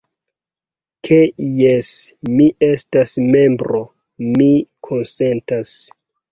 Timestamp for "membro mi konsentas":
3.37-5.79